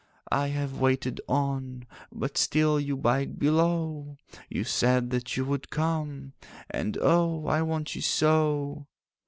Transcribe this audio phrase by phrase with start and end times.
[0.31, 4.17] 'I have waited on, But still you bide below;
[4.49, 6.33] You said that you would come,
[6.71, 8.87] And oh, I want you so!